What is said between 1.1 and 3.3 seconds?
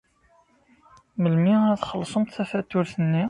Melmi ara txellṣemt tafatuṛt-nni?